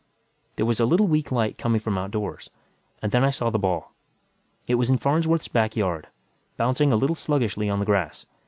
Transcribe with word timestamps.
There 0.55 0.65
was 0.65 0.79
a 0.79 0.87
little 0.87 1.05
weak 1.05 1.31
light 1.31 1.59
coming 1.59 1.79
from 1.79 1.95
outdoors. 1.95 2.49
And 3.03 3.11
then 3.11 3.23
I 3.23 3.29
saw 3.29 3.51
the 3.51 3.59
ball. 3.59 3.93
It 4.65 4.73
was 4.73 4.89
in 4.89 4.97
Farnsworth's 4.97 5.47
back 5.47 5.75
yard, 5.75 6.07
bouncing 6.57 6.91
a 6.91 6.95
little 6.95 7.13
sluggishly 7.15 7.69
on 7.69 7.77
the 7.77 7.85
grass. 7.85 8.25